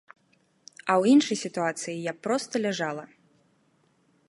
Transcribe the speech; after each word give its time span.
А 0.89 0.91
ў 1.01 1.11
іншай 1.15 1.37
сітуацыі 1.43 1.95
я 2.09 2.15
б 2.17 2.25
проста 2.29 2.53
ляжала. 2.67 3.03